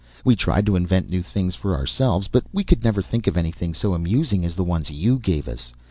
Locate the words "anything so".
3.37-3.93